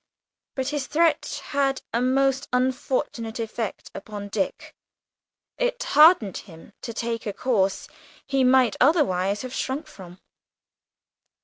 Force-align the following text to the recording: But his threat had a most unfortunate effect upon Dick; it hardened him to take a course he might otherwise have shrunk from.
But 0.55 0.69
his 0.69 0.87
threat 0.87 1.43
had 1.49 1.83
a 1.93 2.01
most 2.01 2.47
unfortunate 2.51 3.39
effect 3.39 3.91
upon 3.93 4.29
Dick; 4.29 4.73
it 5.59 5.83
hardened 5.83 6.37
him 6.37 6.73
to 6.81 6.91
take 6.91 7.27
a 7.27 7.33
course 7.33 7.87
he 8.25 8.43
might 8.43 8.75
otherwise 8.81 9.43
have 9.43 9.53
shrunk 9.53 9.85
from. 9.85 10.19